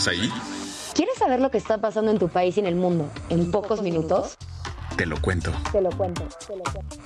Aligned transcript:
¿Estás 0.00 0.14
ahí? 0.14 0.32
¿Quieres 0.94 1.18
saber 1.18 1.40
lo 1.40 1.50
que 1.50 1.58
está 1.58 1.76
pasando 1.76 2.10
en 2.10 2.18
tu 2.18 2.30
país 2.30 2.56
y 2.56 2.60
en 2.60 2.66
el 2.66 2.74
mundo 2.74 3.10
en 3.28 3.50
pocos 3.50 3.82
minutos? 3.82 4.38
Te 4.96 5.04
lo 5.04 5.20
cuento. 5.20 5.52
Te 5.72 5.82
lo 5.82 5.90
cuento, 5.90 6.26
te 6.46 6.56
lo 6.56 6.62
cuento. 6.62 6.96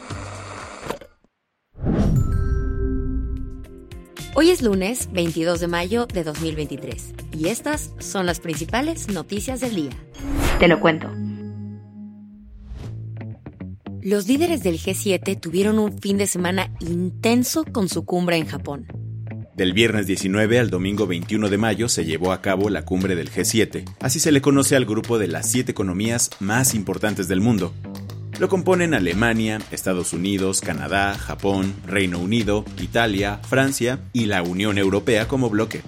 Hoy 4.37 4.51
es 4.51 4.62
lunes 4.62 5.11
22 5.11 5.59
de 5.59 5.67
mayo 5.67 6.07
de 6.07 6.23
2023 6.23 7.15
y 7.33 7.48
estas 7.48 7.91
son 7.98 8.27
las 8.27 8.39
principales 8.39 9.09
noticias 9.09 9.59
del 9.59 9.75
día. 9.75 9.92
Te 10.61 10.69
lo 10.69 10.79
cuento. 10.79 11.09
Los 14.03 14.29
líderes 14.29 14.62
del 14.62 14.79
G7 14.79 15.41
tuvieron 15.41 15.81
un 15.81 15.98
fin 15.98 16.17
de 16.17 16.29
semana 16.29 16.70
intenso 16.79 17.64
con 17.64 17.89
su 17.89 18.05
cumbre 18.05 18.36
en 18.36 18.47
Japón. 18.47 18.86
Del 19.56 19.72
viernes 19.72 20.08
19 20.08 20.58
al 20.58 20.69
domingo 20.69 21.06
21 21.06 21.48
de 21.48 21.58
mayo 21.58 21.88
se 21.88 22.05
llevó 22.05 22.33
a 22.33 22.42
cabo 22.42 22.70
la 22.70 22.84
cumbre 22.84 23.14
del 23.14 23.30
G7. 23.30 23.84
Así 24.00 24.19
se 24.19 24.33
le 24.33 24.42
conoce 24.42 24.74
al 24.74 24.84
grupo 24.84 25.16
de 25.16 25.28
las 25.28 25.48
siete 25.48 25.70
economías 25.70 26.30
más 26.41 26.74
importantes 26.74 27.28
del 27.28 27.41
mundo. 27.41 27.72
Lo 28.41 28.48
componen 28.48 28.94
Alemania, 28.94 29.61
Estados 29.70 30.12
Unidos, 30.12 30.61
Canadá, 30.61 31.16
Japón, 31.16 31.72
Reino 31.86 32.19
Unido, 32.19 32.64
Italia, 32.83 33.38
Francia 33.48 34.00
y 34.12 34.27
la 34.27 34.42
Unión 34.42 34.77
Europea 34.77 35.28
como 35.28 35.48
bloque. 35.48 35.83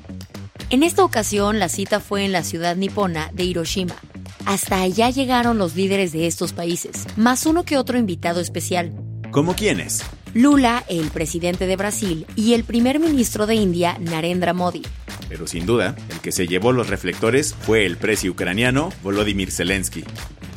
En 0.71 0.85
esta 0.85 1.05
ocasión 1.05 1.59
la 1.59 1.69
cita 1.69 1.99
fue 1.99 2.25
en 2.25 2.31
la 2.31 2.45
ciudad 2.45 2.77
nipona 2.77 3.33
de 3.33 3.43
Hiroshima. 3.43 3.97
Hasta 4.45 4.81
allá 4.81 5.11
llegaron 5.11 5.59
los 5.59 5.75
líderes 5.75 6.13
de 6.13 6.29
estos 6.29 6.53
países, 6.53 7.05
más 7.17 7.47
uno 7.47 7.65
que 7.65 7.79
otro 7.79 7.99
invitado 7.99 8.41
especial. 8.41 8.93
¿Cómo 9.33 9.57
quiénes? 9.57 10.05
Lula, 10.37 10.85
el 10.91 11.09
presidente 11.09 11.67
de 11.67 11.77
Brasil, 11.77 12.27
y 12.37 12.53
el 12.53 12.65
primer 12.65 13.01
ministro 13.01 13.47
de 13.47 13.55
India, 13.55 13.97
Narendra 13.99 14.53
Modi. 14.53 14.83
Pero 15.31 15.47
sin 15.47 15.65
duda, 15.65 15.97
el 16.11 16.21
que 16.21 16.31
se 16.31 16.47
llevó 16.47 16.73
los 16.73 16.91
reflectores 16.91 17.55
fue 17.55 17.87
el 17.87 17.97
presi 17.97 18.29
ucraniano 18.29 18.91
Volodymyr 19.03 19.51
Zelensky. 19.51 20.05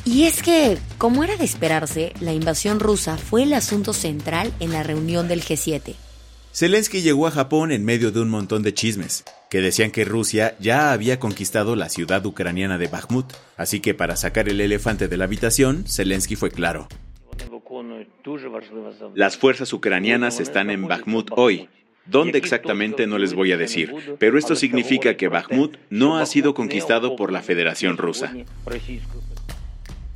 Y 0.04 0.24
es 0.24 0.42
que, 0.42 0.76
como 0.98 1.24
era 1.24 1.38
de 1.38 1.46
esperarse, 1.46 2.12
la 2.20 2.34
invasión 2.34 2.78
rusa 2.78 3.16
fue 3.16 3.44
el 3.44 3.54
asunto 3.54 3.94
central 3.94 4.52
en 4.60 4.72
la 4.72 4.82
reunión 4.82 5.28
del 5.28 5.42
G7. 5.42 5.94
Zelensky 6.52 7.00
llegó 7.00 7.26
a 7.26 7.30
Japón 7.30 7.72
en 7.72 7.82
medio 7.82 8.12
de 8.12 8.20
un 8.20 8.28
montón 8.28 8.62
de 8.62 8.74
chismes, 8.74 9.24
que 9.48 9.62
decían 9.62 9.92
que 9.92 10.04
Rusia 10.04 10.56
ya 10.60 10.92
había 10.92 11.18
conquistado 11.18 11.74
la 11.74 11.88
ciudad 11.88 12.26
ucraniana 12.26 12.76
de 12.76 12.88
Bakhmut, 12.88 13.32
así 13.56 13.80
que 13.80 13.94
para 13.94 14.16
sacar 14.16 14.50
el 14.50 14.60
elefante 14.60 15.08
de 15.08 15.16
la 15.16 15.24
habitación, 15.24 15.86
Zelensky 15.88 16.36
fue 16.36 16.50
claro. 16.50 16.86
Las 19.14 19.36
fuerzas 19.36 19.72
ucranianas 19.72 20.40
están 20.40 20.70
en 20.70 20.86
Bakhmut 20.86 21.30
hoy. 21.36 21.68
¿Dónde 22.06 22.38
exactamente 22.38 23.06
no 23.06 23.18
les 23.18 23.34
voy 23.34 23.52
a 23.52 23.56
decir? 23.56 23.94
Pero 24.18 24.38
esto 24.38 24.56
significa 24.56 25.16
que 25.16 25.28
Bakhmut 25.28 25.76
no 25.90 26.18
ha 26.18 26.26
sido 26.26 26.54
conquistado 26.54 27.14
por 27.14 27.30
la 27.30 27.42
Federación 27.42 27.96
Rusa. 27.96 28.34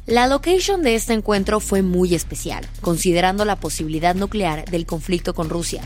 La 0.06 0.26
location 0.26 0.82
de 0.82 0.96
este 0.96 1.14
encuentro 1.14 1.60
fue 1.60 1.82
muy 1.82 2.14
especial, 2.14 2.66
considerando 2.80 3.44
la 3.44 3.56
posibilidad 3.56 4.14
nuclear 4.14 4.64
del 4.66 4.86
conflicto 4.86 5.34
con 5.34 5.48
Rusia. 5.48 5.82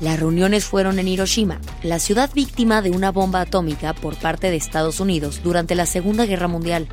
Las 0.00 0.20
reuniones 0.20 0.64
fueron 0.64 0.98
en 0.98 1.08
Hiroshima, 1.08 1.60
la 1.82 1.98
ciudad 1.98 2.30
víctima 2.34 2.82
de 2.82 2.90
una 2.90 3.10
bomba 3.10 3.40
atómica 3.40 3.94
por 3.94 4.16
parte 4.16 4.50
de 4.50 4.56
Estados 4.56 5.00
Unidos 5.00 5.40
durante 5.42 5.74
la 5.74 5.86
Segunda 5.86 6.26
Guerra 6.26 6.46
Mundial. 6.46 6.88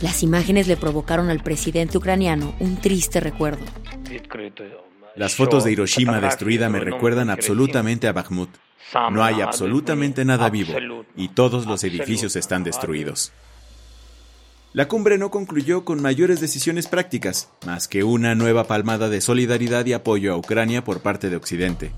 Las 0.00 0.22
imágenes 0.22 0.66
le 0.66 0.76
provocaron 0.76 1.28
al 1.28 1.42
presidente 1.42 1.98
ucraniano 1.98 2.54
un 2.58 2.76
triste 2.76 3.20
recuerdo. 3.20 3.64
Las 5.16 5.34
fotos 5.34 5.64
de 5.64 5.72
Hiroshima 5.72 6.20
destruida 6.20 6.68
me 6.68 6.80
recuerdan 6.80 7.30
absolutamente 7.30 8.06
a 8.06 8.12
Bakhmut. 8.12 8.50
No 9.10 9.22
hay 9.22 9.40
absolutamente 9.40 10.24
nada 10.24 10.48
vivo 10.48 10.74
y 11.16 11.28
todos 11.28 11.66
los 11.66 11.84
edificios 11.84 12.36
están 12.36 12.64
destruidos. 12.64 13.32
La 14.74 14.86
cumbre 14.86 15.18
no 15.18 15.30
concluyó 15.30 15.84
con 15.84 16.02
mayores 16.02 16.40
decisiones 16.40 16.86
prácticas, 16.86 17.50
más 17.66 17.88
que 17.88 18.04
una 18.04 18.34
nueva 18.34 18.64
palmada 18.64 19.08
de 19.08 19.20
solidaridad 19.20 19.86
y 19.86 19.94
apoyo 19.94 20.32
a 20.32 20.36
Ucrania 20.36 20.84
por 20.84 21.00
parte 21.00 21.30
de 21.30 21.36
Occidente. 21.36 21.90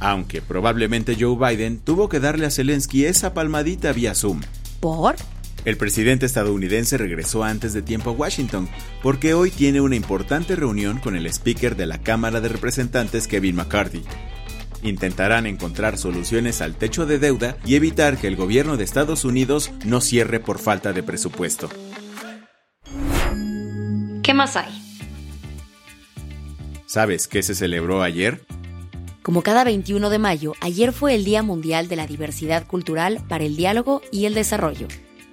Aunque 0.00 0.40
probablemente 0.40 1.16
Joe 1.18 1.36
Biden 1.36 1.80
tuvo 1.80 2.08
que 2.08 2.18
darle 2.18 2.46
a 2.46 2.50
Zelensky 2.50 3.04
esa 3.04 3.34
palmadita 3.34 3.92
vía 3.92 4.14
Zoom. 4.14 4.40
¿Por? 4.80 5.16
El 5.68 5.76
presidente 5.76 6.24
estadounidense 6.24 6.96
regresó 6.96 7.44
antes 7.44 7.74
de 7.74 7.82
tiempo 7.82 8.08
a 8.08 8.12
Washington, 8.14 8.70
porque 9.02 9.34
hoy 9.34 9.50
tiene 9.50 9.82
una 9.82 9.96
importante 9.96 10.56
reunión 10.56 10.98
con 10.98 11.14
el 11.14 11.26
speaker 11.26 11.76
de 11.76 11.84
la 11.84 11.98
Cámara 11.98 12.40
de 12.40 12.48
Representantes 12.48 13.28
Kevin 13.28 13.56
McCarthy. 13.56 14.02
Intentarán 14.82 15.44
encontrar 15.44 15.98
soluciones 15.98 16.62
al 16.62 16.74
techo 16.76 17.04
de 17.04 17.18
deuda 17.18 17.58
y 17.66 17.74
evitar 17.74 18.16
que 18.16 18.28
el 18.28 18.36
gobierno 18.36 18.78
de 18.78 18.84
Estados 18.84 19.26
Unidos 19.26 19.70
no 19.84 20.00
cierre 20.00 20.40
por 20.40 20.58
falta 20.58 20.94
de 20.94 21.02
presupuesto. 21.02 21.68
¿Qué 24.22 24.32
más 24.32 24.56
hay? 24.56 24.72
¿Sabes 26.86 27.28
qué 27.28 27.42
se 27.42 27.54
celebró 27.54 28.02
ayer? 28.02 28.46
Como 29.20 29.42
cada 29.42 29.64
21 29.64 30.08
de 30.08 30.18
mayo, 30.18 30.54
ayer 30.62 30.94
fue 30.94 31.14
el 31.14 31.26
Día 31.26 31.42
Mundial 31.42 31.88
de 31.88 31.96
la 31.96 32.06
Diversidad 32.06 32.66
Cultural 32.66 33.20
para 33.28 33.44
el 33.44 33.54
Diálogo 33.54 34.00
y 34.10 34.24
el 34.24 34.32
Desarrollo. 34.32 34.88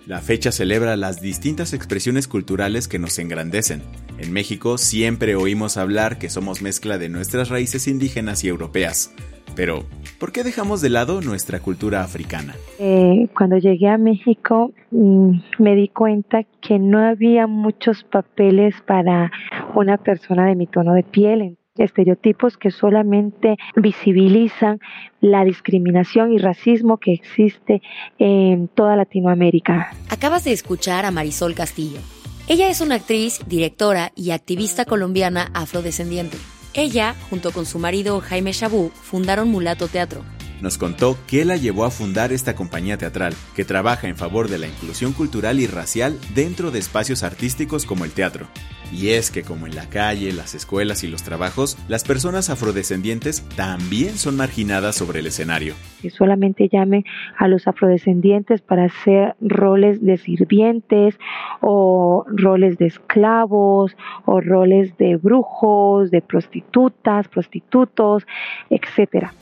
La 0.05 0.19
fecha 0.19 0.51
celebra 0.51 0.95
las 0.97 1.19
distintas 1.19 1.73
expresiones 1.73 2.27
culturales 2.27 2.87
que 2.87 2.99
nos 2.99 3.17
engrandecen. 3.17 3.81
En 4.19 4.31
México 4.33 4.77
siempre 4.77 5.35
oímos 5.35 5.77
hablar 5.77 6.19
que 6.19 6.29
somos 6.29 6.61
mezcla 6.61 6.99
de 6.99 7.09
nuestras 7.09 7.49
raíces 7.49 7.87
indígenas 7.87 8.43
y 8.43 8.49
europeas. 8.49 9.11
Pero, 9.55 9.85
¿por 10.19 10.31
qué 10.31 10.43
dejamos 10.43 10.81
de 10.81 10.89
lado 10.89 11.21
nuestra 11.21 11.59
cultura 11.59 12.03
africana? 12.03 12.53
Eh, 12.77 13.29
cuando 13.35 13.57
llegué 13.57 13.87
a 13.87 13.97
México 13.97 14.73
mm, 14.91 15.39
me 15.57 15.75
di 15.75 15.87
cuenta 15.87 16.43
que 16.61 16.77
no 16.77 16.99
había 16.99 17.47
muchos 17.47 18.03
papeles 18.03 18.75
para 18.85 19.31
una 19.73 19.97
persona 19.97 20.45
de 20.45 20.55
mi 20.55 20.67
tono 20.67 20.93
de 20.93 21.01
piel 21.01 21.57
estereotipos 21.77 22.57
que 22.57 22.71
solamente 22.71 23.57
visibilizan 23.75 24.79
la 25.21 25.43
discriminación 25.43 26.33
y 26.33 26.37
racismo 26.37 26.97
que 26.97 27.13
existe 27.13 27.81
en 28.19 28.67
toda 28.67 28.95
Latinoamérica. 28.95 29.91
Acabas 30.09 30.43
de 30.45 30.53
escuchar 30.53 31.05
a 31.05 31.11
Marisol 31.11 31.53
Castillo. 31.55 31.99
Ella 32.47 32.69
es 32.69 32.81
una 32.81 32.95
actriz, 32.95 33.39
directora 33.47 34.11
y 34.15 34.31
activista 34.31 34.85
colombiana 34.85 35.49
afrodescendiente. 35.53 36.37
Ella, 36.73 37.15
junto 37.29 37.51
con 37.51 37.65
su 37.65 37.79
marido 37.79 38.19
Jaime 38.19 38.51
Chabú, 38.51 38.89
fundaron 38.89 39.49
Mulato 39.49 39.87
Teatro, 39.87 40.23
nos 40.61 40.77
contó 40.77 41.17
qué 41.27 41.45
la 41.45 41.57
llevó 41.57 41.85
a 41.85 41.91
fundar 41.91 42.31
esta 42.31 42.55
compañía 42.55 42.97
teatral, 42.97 43.35
que 43.55 43.65
trabaja 43.65 44.07
en 44.07 44.15
favor 44.15 44.49
de 44.49 44.57
la 44.57 44.67
inclusión 44.67 45.13
cultural 45.13 45.59
y 45.59 45.67
racial 45.67 46.17
dentro 46.33 46.71
de 46.71 46.79
espacios 46.79 47.23
artísticos 47.23 47.85
como 47.85 48.05
el 48.05 48.11
teatro. 48.11 48.47
Y 48.91 49.09
es 49.09 49.31
que 49.31 49.43
como 49.43 49.67
en 49.67 49.75
la 49.75 49.89
calle, 49.89 50.31
las 50.31 50.55
escuelas 50.55 51.03
y 51.03 51.07
los 51.07 51.23
trabajos, 51.23 51.77
las 51.87 52.03
personas 52.03 52.49
afrodescendientes 52.49 53.47
también 53.55 54.17
son 54.17 54.37
marginadas 54.37 54.95
sobre 54.95 55.19
el 55.19 55.27
escenario. 55.27 55.75
Que 56.01 56.09
solamente 56.09 56.69
llame 56.71 57.03
a 57.37 57.47
los 57.47 57.67
afrodescendientes 57.67 58.61
para 58.61 58.85
hacer 58.85 59.35
roles 59.41 60.03
de 60.03 60.17
sirvientes 60.17 61.17
o 61.61 62.25
roles 62.27 62.77
de 62.77 62.87
esclavos 62.87 63.95
o 64.25 64.41
roles 64.41 64.97
de 64.97 65.17
brujos, 65.17 66.11
de 66.11 66.21
prostitutas, 66.21 67.27
prostitutos, 67.27 68.25
etcétera. 68.69 69.33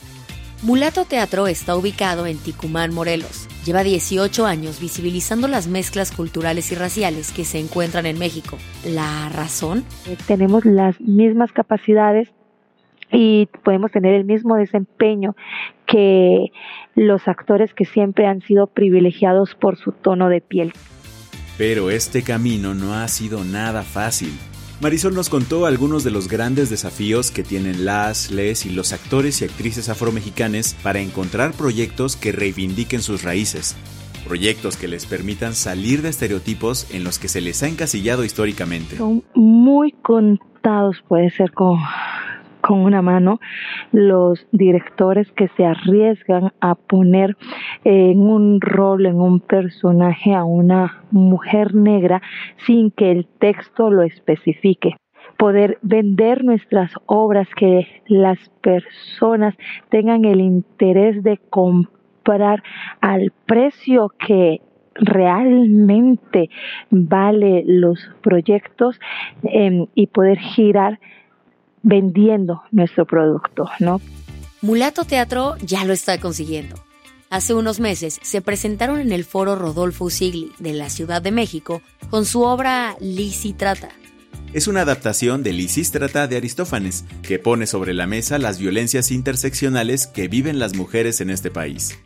Mulato 0.64 1.04
Teatro 1.04 1.46
está 1.46 1.76
ubicado 1.76 2.24
en 2.24 2.38
Ticumán, 2.38 2.94
Morelos. 2.94 3.46
Lleva 3.66 3.82
18 3.82 4.46
años 4.46 4.80
visibilizando 4.80 5.46
las 5.46 5.68
mezclas 5.68 6.10
culturales 6.10 6.72
y 6.72 6.74
raciales 6.74 7.32
que 7.32 7.44
se 7.44 7.58
encuentran 7.58 8.06
en 8.06 8.18
México. 8.18 8.56
¿La 8.82 9.28
razón? 9.28 9.84
Eh, 10.08 10.16
tenemos 10.26 10.64
las 10.64 10.98
mismas 11.02 11.52
capacidades 11.52 12.30
y 13.12 13.44
podemos 13.62 13.92
tener 13.92 14.14
el 14.14 14.24
mismo 14.24 14.56
desempeño 14.56 15.36
que 15.86 16.46
los 16.94 17.28
actores 17.28 17.74
que 17.74 17.84
siempre 17.84 18.26
han 18.26 18.40
sido 18.40 18.66
privilegiados 18.66 19.54
por 19.54 19.76
su 19.76 19.92
tono 19.92 20.30
de 20.30 20.40
piel. 20.40 20.72
Pero 21.58 21.90
este 21.90 22.22
camino 22.22 22.72
no 22.72 22.94
ha 22.94 23.06
sido 23.08 23.44
nada 23.44 23.82
fácil 23.82 24.32
Marisol 24.84 25.14
nos 25.14 25.30
contó 25.30 25.64
algunos 25.64 26.04
de 26.04 26.10
los 26.10 26.28
grandes 26.28 26.68
desafíos 26.68 27.30
que 27.30 27.42
tienen 27.42 27.86
las, 27.86 28.30
les 28.30 28.66
y 28.66 28.68
los 28.68 28.92
actores 28.92 29.40
y 29.40 29.46
actrices 29.46 29.88
afromexicanes 29.88 30.76
para 30.82 31.00
encontrar 31.00 31.52
proyectos 31.54 32.16
que 32.16 32.32
reivindiquen 32.32 33.00
sus 33.00 33.22
raíces, 33.22 33.78
proyectos 34.26 34.76
que 34.76 34.86
les 34.86 35.06
permitan 35.06 35.54
salir 35.54 36.02
de 36.02 36.10
estereotipos 36.10 36.86
en 36.92 37.02
los 37.02 37.18
que 37.18 37.28
se 37.28 37.40
les 37.40 37.62
ha 37.62 37.68
encasillado 37.68 38.24
históricamente. 38.24 38.98
Son 38.98 39.24
muy 39.34 39.92
contados, 39.92 41.02
puede 41.08 41.30
ser 41.30 41.52
con, 41.52 41.78
con 42.66 42.80
una 42.80 43.02
mano, 43.02 43.40
los 43.92 44.46
directores 44.50 45.30
que 45.32 45.48
se 45.48 45.66
arriesgan 45.66 46.52
a 46.60 46.74
poner 46.74 47.36
en 47.84 48.20
un 48.20 48.58
rol, 48.62 49.04
en 49.04 49.20
un 49.20 49.40
personaje 49.40 50.34
a 50.34 50.44
una 50.44 51.02
mujer 51.10 51.74
negra 51.74 52.22
sin 52.64 52.90
que 52.90 53.10
el 53.10 53.26
texto 53.38 53.90
lo 53.90 54.02
especifique. 54.02 54.96
Poder 55.36 55.78
vender 55.82 56.42
nuestras 56.42 56.90
obras, 57.04 57.48
que 57.54 57.86
las 58.06 58.38
personas 58.62 59.54
tengan 59.90 60.24
el 60.24 60.40
interés 60.40 61.22
de 61.22 61.38
comprar 61.50 62.62
al 63.02 63.30
precio 63.44 64.10
que 64.26 64.62
realmente 64.94 66.48
vale 66.88 67.62
los 67.66 67.98
proyectos 68.22 68.98
em, 69.42 69.86
y 69.94 70.06
poder 70.06 70.38
girar 70.38 70.98
vendiendo 71.84 72.62
nuestro 72.72 73.06
producto, 73.06 73.70
¿no? 73.78 74.00
Mulato 74.60 75.04
Teatro 75.04 75.54
ya 75.58 75.84
lo 75.84 75.92
está 75.92 76.18
consiguiendo. 76.18 76.74
Hace 77.30 77.54
unos 77.54 77.80
meses 77.80 78.18
se 78.22 78.40
presentaron 78.40 78.98
en 78.98 79.12
el 79.12 79.24
foro 79.24 79.54
Rodolfo 79.56 80.04
Usigli 80.06 80.52
de 80.58 80.72
la 80.72 80.88
Ciudad 80.88 81.22
de 81.22 81.30
México 81.30 81.82
con 82.10 82.24
su 82.24 82.42
obra 82.42 82.96
Lisitrata. 83.00 83.90
Es 84.52 84.68
una 84.68 84.82
adaptación 84.82 85.42
de 85.42 85.52
Lisístrata 85.52 86.28
de 86.28 86.36
Aristófanes, 86.36 87.04
que 87.22 87.40
pone 87.40 87.66
sobre 87.66 87.92
la 87.92 88.06
mesa 88.06 88.38
las 88.38 88.58
violencias 88.58 89.10
interseccionales 89.10 90.06
que 90.06 90.28
viven 90.28 90.60
las 90.60 90.76
mujeres 90.76 91.20
en 91.20 91.30
este 91.30 91.50
país. 91.50 91.98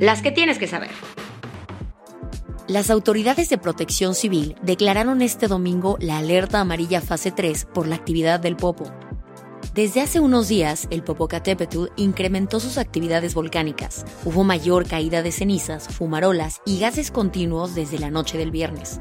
Las 0.00 0.20
que 0.20 0.32
tienes 0.32 0.58
que 0.58 0.66
saber. 0.66 0.90
Las 2.68 2.90
autoridades 2.90 3.48
de 3.48 3.58
protección 3.58 4.16
civil 4.16 4.56
declararon 4.60 5.22
este 5.22 5.46
domingo 5.46 5.96
la 6.00 6.18
alerta 6.18 6.58
amarilla 6.58 7.00
fase 7.00 7.30
3 7.30 7.64
por 7.72 7.86
la 7.86 7.94
actividad 7.94 8.40
del 8.40 8.56
Popo. 8.56 8.90
Desde 9.72 10.00
hace 10.00 10.18
unos 10.18 10.48
días, 10.48 10.88
el 10.90 11.04
Popocatépetl 11.04 11.84
incrementó 11.94 12.58
sus 12.58 12.76
actividades 12.76 13.34
volcánicas. 13.34 14.04
Hubo 14.24 14.42
mayor 14.42 14.88
caída 14.88 15.22
de 15.22 15.30
cenizas, 15.30 15.86
fumarolas 15.86 16.60
y 16.66 16.80
gases 16.80 17.12
continuos 17.12 17.76
desde 17.76 18.00
la 18.00 18.10
noche 18.10 18.36
del 18.36 18.50
viernes. 18.50 18.98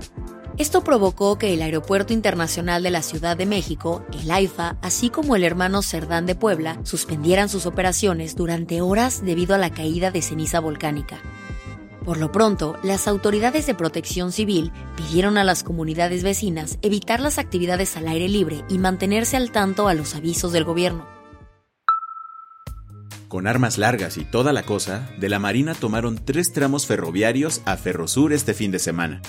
Esto 0.58 0.84
provocó 0.84 1.40
que 1.40 1.52
el 1.56 1.64
Aeropuerto 1.64 2.14
Internacional 2.14 2.84
de 2.84 2.92
la 2.92 3.02
Ciudad 3.02 3.36
de 3.36 3.48
México, 3.48 4.06
el 4.14 4.30
AIFA, 4.30 4.78
así 4.84 5.10
como 5.10 5.36
el 5.36 5.44
hermano 5.44 5.82
Cerdán 5.82 6.28
de 6.28 6.36
Puebla, 6.36 6.80
suspendieran 6.84 7.50
sus 7.50 7.66
operaciones 7.66 8.36
durante 8.36 8.82
horas 8.82 9.26
debido 9.26 9.56
a 9.56 9.58
la 9.58 9.72
caída 9.72 10.12
de 10.12 10.22
ceniza 10.22 10.60
volcánica. 10.60 11.20
Por 12.06 12.18
lo 12.18 12.32
pronto, 12.32 12.76
las 12.84 13.08
autoridades 13.08 13.66
de 13.66 13.74
protección 13.74 14.32
civil 14.32 14.72
pidieron 14.96 15.40
a 15.40 15.44
las 15.44 15.64
comunidades 15.64 16.22
vecinas 16.22 16.78
evitar 16.84 17.20
las 17.20 17.40
actividades 17.40 17.98
al 17.98 18.08
aire 18.08 18.30
libre 18.30 18.64
y 18.70 18.78
mantenerse 18.78 19.38
al 19.38 19.52
tanto 19.52 19.88
a 19.88 19.96
los 19.96 20.14
avisos 20.14 20.52
del 20.52 20.66
gobierno. 20.66 21.08
Con 23.28 23.48
armas 23.48 23.80
largas 23.80 24.18
y 24.18 24.24
toda 24.24 24.54
la 24.54 24.64
cosa, 24.64 25.10
de 25.20 25.30
la 25.30 25.40
Marina 25.40 25.74
tomaron 25.74 26.24
tres 26.24 26.54
tramos 26.54 26.86
ferroviarios 26.86 27.64
a 27.66 27.76
Ferrosur 27.76 28.34
este 28.34 28.54
fin 28.54 28.70
de 28.70 28.78
semana. 28.78 29.22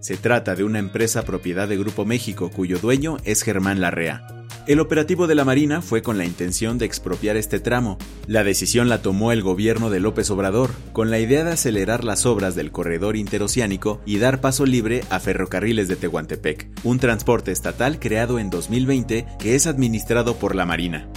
Se 0.00 0.16
trata 0.16 0.54
de 0.54 0.62
una 0.62 0.78
empresa 0.78 1.24
propiedad 1.24 1.66
de 1.66 1.76
Grupo 1.76 2.04
México 2.04 2.52
cuyo 2.54 2.78
dueño 2.78 3.16
es 3.24 3.42
Germán 3.42 3.80
Larrea. 3.80 4.35
El 4.66 4.80
operativo 4.80 5.28
de 5.28 5.36
la 5.36 5.44
Marina 5.44 5.80
fue 5.80 6.02
con 6.02 6.18
la 6.18 6.24
intención 6.24 6.76
de 6.76 6.86
expropiar 6.86 7.36
este 7.36 7.60
tramo. 7.60 7.98
La 8.26 8.42
decisión 8.42 8.88
la 8.88 9.00
tomó 9.00 9.30
el 9.30 9.40
gobierno 9.40 9.90
de 9.90 10.00
López 10.00 10.28
Obrador, 10.32 10.70
con 10.92 11.08
la 11.08 11.20
idea 11.20 11.44
de 11.44 11.52
acelerar 11.52 12.02
las 12.02 12.26
obras 12.26 12.56
del 12.56 12.72
corredor 12.72 13.14
interoceánico 13.14 14.00
y 14.04 14.18
dar 14.18 14.40
paso 14.40 14.66
libre 14.66 15.04
a 15.08 15.20
ferrocarriles 15.20 15.86
de 15.86 15.94
Tehuantepec, 15.94 16.68
un 16.82 16.98
transporte 16.98 17.52
estatal 17.52 18.00
creado 18.00 18.40
en 18.40 18.50
2020 18.50 19.26
que 19.38 19.54
es 19.54 19.68
administrado 19.68 20.34
por 20.34 20.56
la 20.56 20.66
Marina. 20.66 21.08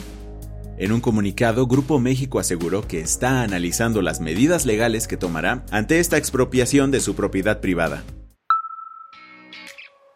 En 0.77 0.91
un 0.91 1.01
comunicado, 1.01 1.65
Grupo 1.65 1.99
México 1.99 2.37
aseguró 2.37 2.87
que 2.87 3.01
está 3.01 3.41
analizando 3.41 4.03
las 4.03 4.21
medidas 4.21 4.67
legales 4.67 5.07
que 5.07 5.17
tomará 5.17 5.65
ante 5.71 5.99
esta 5.99 6.17
expropiación 6.17 6.91
de 6.91 6.99
su 6.99 7.15
propiedad 7.15 7.61
privada. 7.61 8.03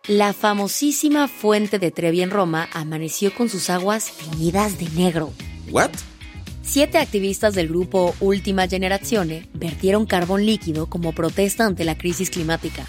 La 0.09 0.33
famosísima 0.33 1.29
fuente 1.29 1.79
de 1.79 1.89
Trevi 1.89 2.23
en 2.23 2.29
Roma 2.29 2.67
amaneció 2.73 3.33
con 3.33 3.47
sus 3.47 3.69
aguas 3.69 4.11
teñidas 4.11 4.77
de 4.77 4.89
negro. 4.89 5.31
¿What? 5.71 5.91
Siete 6.61 6.97
activistas 6.97 7.53
del 7.53 7.69
grupo 7.69 8.13
Última 8.19 8.67
Generazione 8.67 9.47
vertieron 9.53 10.05
carbón 10.05 10.45
líquido 10.45 10.87
como 10.87 11.13
protesta 11.13 11.65
ante 11.65 11.85
la 11.85 11.97
crisis 11.97 12.29
climática. 12.29 12.85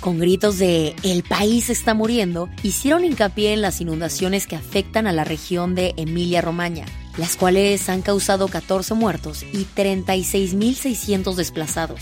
Con 0.00 0.18
gritos 0.18 0.58
de 0.58 0.96
El 1.04 1.22
país 1.22 1.70
está 1.70 1.94
muriendo, 1.94 2.48
hicieron 2.64 3.04
hincapié 3.04 3.52
en 3.52 3.62
las 3.62 3.80
inundaciones 3.80 4.48
que 4.48 4.56
afectan 4.56 5.06
a 5.06 5.12
la 5.12 5.22
región 5.22 5.76
de 5.76 5.94
Emilia-Romagna, 5.98 6.86
las 7.16 7.36
cuales 7.36 7.88
han 7.88 8.02
causado 8.02 8.48
14 8.48 8.94
muertos 8.94 9.44
y 9.52 9.66
36.600 9.76 11.36
desplazados. 11.36 12.00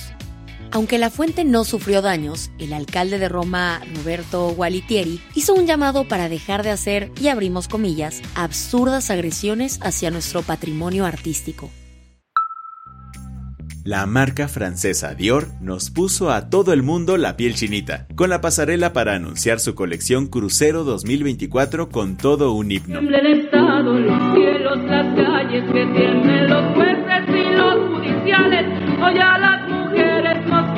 Aunque 0.70 0.98
la 0.98 1.10
fuente 1.10 1.44
no 1.44 1.64
sufrió 1.64 2.02
daños, 2.02 2.50
el 2.58 2.72
alcalde 2.72 3.18
de 3.18 3.28
Roma, 3.28 3.80
Roberto 3.96 4.50
Gualitieri, 4.50 5.20
hizo 5.34 5.54
un 5.54 5.66
llamado 5.66 6.06
para 6.06 6.28
dejar 6.28 6.62
de 6.62 6.70
hacer, 6.70 7.10
y 7.20 7.28
abrimos 7.28 7.68
comillas, 7.68 8.20
absurdas 8.34 9.10
agresiones 9.10 9.78
hacia 9.82 10.10
nuestro 10.10 10.42
patrimonio 10.42 11.06
artístico. 11.06 11.70
La 13.84 14.04
marca 14.04 14.48
francesa 14.48 15.14
Dior 15.14 15.46
nos 15.62 15.90
puso 15.90 16.30
a 16.30 16.50
todo 16.50 16.74
el 16.74 16.82
mundo 16.82 17.16
la 17.16 17.38
piel 17.38 17.54
chinita, 17.54 18.06
con 18.16 18.28
la 18.28 18.42
pasarela 18.42 18.92
para 18.92 19.14
anunciar 19.14 19.60
su 19.60 19.74
colección 19.74 20.26
Crucero 20.26 20.84
2024 20.84 21.88
con 21.88 22.18
todo 22.18 22.52
un 22.52 22.70
himno. 22.70 23.00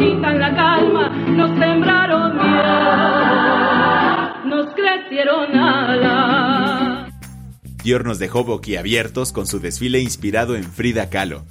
Quitan 0.01 0.39
la 0.39 0.55
calma, 0.55 1.09
nos. 1.37 1.51
Dior 7.83 8.05
nos 8.05 8.19
dejó 8.19 8.45
boquiabiertos 8.45 9.33
con 9.33 9.47
su 9.47 9.59
desfile 9.59 10.01
inspirado 10.01 10.55
en 10.57 10.65
Frida 10.65 11.09
Kahlo 11.09 11.45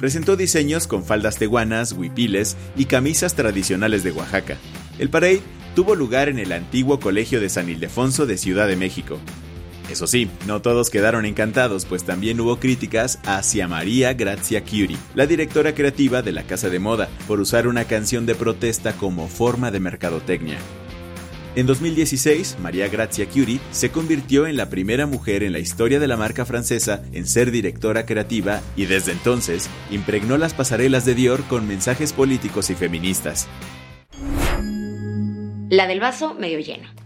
presentó 0.00 0.34
diseños 0.34 0.86
con 0.86 1.04
faldas 1.04 1.36
teguanas, 1.36 1.92
huipiles 1.92 2.56
y 2.74 2.86
camisas 2.86 3.34
tradicionales 3.34 4.02
de 4.02 4.10
Oaxaca. 4.10 4.56
El 4.98 5.10
parade 5.10 5.42
tuvo 5.76 5.94
lugar 5.94 6.30
en 6.30 6.38
el 6.38 6.52
antiguo 6.52 6.98
Colegio 6.98 7.38
de 7.38 7.50
San 7.50 7.68
Ildefonso 7.68 8.24
de 8.24 8.38
Ciudad 8.38 8.66
de 8.66 8.76
México. 8.76 9.18
Eso 9.90 10.06
sí, 10.06 10.30
no 10.46 10.62
todos 10.62 10.88
quedaron 10.88 11.26
encantados, 11.26 11.84
pues 11.84 12.04
también 12.04 12.40
hubo 12.40 12.60
críticas 12.60 13.18
hacia 13.24 13.66
María 13.66 14.14
Grazia 14.14 14.62
Curie, 14.62 14.96
la 15.16 15.26
directora 15.26 15.74
creativa 15.74 16.22
de 16.22 16.30
la 16.30 16.44
casa 16.44 16.70
de 16.70 16.78
moda, 16.78 17.08
por 17.26 17.40
usar 17.40 17.66
una 17.66 17.84
canción 17.84 18.24
de 18.24 18.36
protesta 18.36 18.92
como 18.92 19.26
forma 19.26 19.72
de 19.72 19.80
mercadotecnia. 19.80 20.58
En 21.56 21.66
2016, 21.66 22.58
María 22.62 22.86
Grazia 22.86 23.26
Curie 23.26 23.58
se 23.72 23.90
convirtió 23.90 24.46
en 24.46 24.56
la 24.56 24.70
primera 24.70 25.06
mujer 25.06 25.42
en 25.42 25.52
la 25.52 25.58
historia 25.58 25.98
de 25.98 26.06
la 26.06 26.16
marca 26.16 26.46
francesa 26.46 27.02
en 27.12 27.26
ser 27.26 27.50
directora 27.50 28.06
creativa 28.06 28.60
y 28.76 28.86
desde 28.86 29.10
entonces 29.10 29.68
impregnó 29.90 30.38
las 30.38 30.54
pasarelas 30.54 31.04
de 31.04 31.16
Dior 31.16 31.42
con 31.48 31.66
mensajes 31.66 32.12
políticos 32.12 32.70
y 32.70 32.76
feministas. 32.76 33.48
La 35.68 35.88
del 35.88 35.98
vaso 35.98 36.34
medio 36.34 36.60
lleno. 36.60 36.99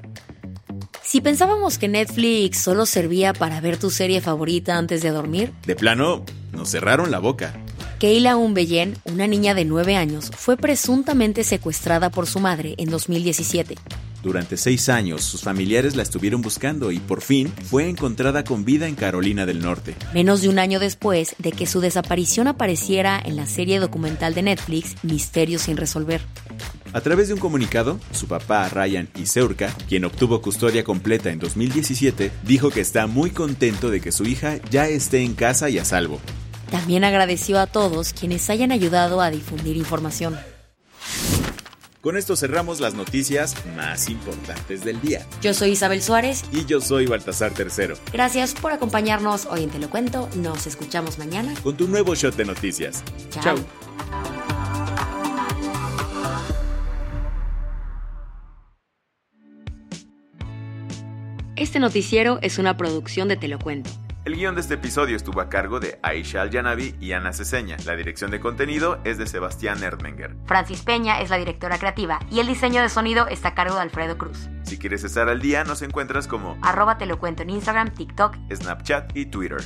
Si 1.14 1.20
pensábamos 1.20 1.78
que 1.78 1.86
Netflix 1.86 2.58
solo 2.58 2.86
servía 2.86 3.32
para 3.32 3.60
ver 3.60 3.76
tu 3.76 3.88
serie 3.90 4.20
favorita 4.20 4.76
antes 4.76 5.00
de 5.00 5.10
dormir, 5.10 5.52
de 5.64 5.76
plano, 5.76 6.24
nos 6.50 6.70
cerraron 6.70 7.12
la 7.12 7.20
boca. 7.20 7.54
Keila 8.00 8.36
Unbeyen, 8.36 8.96
una 9.04 9.28
niña 9.28 9.54
de 9.54 9.64
9 9.64 9.94
años, 9.94 10.32
fue 10.36 10.56
presuntamente 10.56 11.44
secuestrada 11.44 12.10
por 12.10 12.26
su 12.26 12.40
madre 12.40 12.74
en 12.78 12.90
2017. 12.90 13.76
Durante 14.24 14.56
seis 14.56 14.88
años, 14.88 15.22
sus 15.22 15.42
familiares 15.42 15.94
la 15.94 16.02
estuvieron 16.02 16.42
buscando 16.42 16.90
y 16.90 16.98
por 16.98 17.20
fin 17.20 17.52
fue 17.62 17.88
encontrada 17.88 18.42
con 18.42 18.64
vida 18.64 18.88
en 18.88 18.96
Carolina 18.96 19.46
del 19.46 19.60
Norte. 19.60 19.94
Menos 20.14 20.42
de 20.42 20.48
un 20.48 20.58
año 20.58 20.80
después 20.80 21.36
de 21.38 21.52
que 21.52 21.66
su 21.66 21.80
desaparición 21.80 22.48
apareciera 22.48 23.22
en 23.24 23.36
la 23.36 23.46
serie 23.46 23.78
documental 23.78 24.34
de 24.34 24.42
Netflix 24.42 24.96
Misterios 25.04 25.62
sin 25.62 25.76
resolver. 25.76 26.22
A 26.94 27.00
través 27.00 27.26
de 27.26 27.34
un 27.34 27.40
comunicado, 27.40 27.98
su 28.12 28.28
papá, 28.28 28.68
Ryan 28.68 29.08
Iseurka, 29.16 29.74
quien 29.88 30.04
obtuvo 30.04 30.40
custodia 30.40 30.84
completa 30.84 31.30
en 31.30 31.40
2017, 31.40 32.30
dijo 32.44 32.70
que 32.70 32.80
está 32.80 33.08
muy 33.08 33.30
contento 33.30 33.90
de 33.90 34.00
que 34.00 34.12
su 34.12 34.22
hija 34.22 34.58
ya 34.70 34.86
esté 34.86 35.24
en 35.24 35.34
casa 35.34 35.68
y 35.68 35.78
a 35.78 35.84
salvo. 35.84 36.20
También 36.70 37.02
agradeció 37.02 37.58
a 37.58 37.66
todos 37.66 38.12
quienes 38.12 38.48
hayan 38.48 38.70
ayudado 38.70 39.20
a 39.20 39.32
difundir 39.32 39.76
información. 39.76 40.38
Con 42.00 42.16
esto 42.16 42.36
cerramos 42.36 42.78
las 42.78 42.94
noticias 42.94 43.56
más 43.74 44.08
importantes 44.08 44.84
del 44.84 45.00
día. 45.00 45.26
Yo 45.42 45.52
soy 45.52 45.70
Isabel 45.70 46.00
Suárez. 46.00 46.44
Y 46.52 46.64
yo 46.64 46.80
soy 46.80 47.06
Baltasar 47.06 47.52
Tercero. 47.54 47.96
Gracias 48.12 48.54
por 48.54 48.70
acompañarnos 48.70 49.46
hoy 49.46 49.64
en 49.64 49.70
Te 49.70 49.80
lo 49.80 49.90
Cuento. 49.90 50.28
Nos 50.36 50.68
escuchamos 50.68 51.18
mañana. 51.18 51.54
Con 51.64 51.76
tu 51.76 51.88
nuevo 51.88 52.14
shot 52.14 52.36
de 52.36 52.44
noticias. 52.44 53.02
Chao. 53.30 53.56
Este 61.64 61.80
noticiero 61.80 62.38
es 62.42 62.58
una 62.58 62.76
producción 62.76 63.26
de 63.26 63.38
Te 63.38 63.48
lo 63.48 63.58
Cuento. 63.58 63.88
El 64.26 64.36
guion 64.36 64.54
de 64.54 64.60
este 64.60 64.74
episodio 64.74 65.16
estuvo 65.16 65.40
a 65.40 65.48
cargo 65.48 65.80
de 65.80 65.98
Aisha 66.02 66.42
Al-Yanabi 66.42 66.94
y 67.00 67.12
Ana 67.12 67.32
Ceseña. 67.32 67.78
La 67.86 67.96
dirección 67.96 68.30
de 68.30 68.38
contenido 68.38 68.98
es 69.04 69.16
de 69.16 69.26
Sebastián 69.26 69.82
Erdmenger. 69.82 70.36
Francis 70.44 70.82
Peña 70.82 71.22
es 71.22 71.30
la 71.30 71.38
directora 71.38 71.78
creativa 71.78 72.20
y 72.30 72.40
el 72.40 72.48
diseño 72.48 72.82
de 72.82 72.90
sonido 72.90 73.28
está 73.28 73.48
a 73.48 73.54
cargo 73.54 73.76
de 73.76 73.80
Alfredo 73.80 74.18
Cruz. 74.18 74.50
Si 74.64 74.76
quieres 74.76 75.04
estar 75.04 75.30
al 75.30 75.40
día, 75.40 75.64
nos 75.64 75.80
encuentras 75.80 76.28
como 76.28 76.58
arroba 76.60 76.98
te 76.98 77.06
lo 77.06 77.18
cuento 77.18 77.44
en 77.44 77.48
Instagram, 77.48 77.94
TikTok, 77.94 78.36
Snapchat 78.54 79.16
y 79.16 79.24
Twitter. 79.24 79.62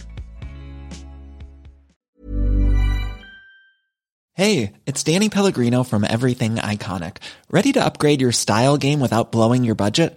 Hey, 4.34 4.74
it's 4.86 5.02
Danny 5.02 5.28
Pellegrino 5.28 5.82
from 5.82 6.04
Everything 6.04 6.58
Iconic. 6.58 7.16
¿Ready 7.50 7.72
to 7.72 7.84
upgrade 7.84 8.20
your 8.20 8.30
style 8.30 8.76
game 8.76 9.00
without 9.00 9.32
blowing 9.32 9.64
your 9.64 9.74
budget? 9.74 10.16